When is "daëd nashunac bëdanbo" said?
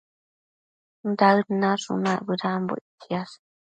1.19-2.73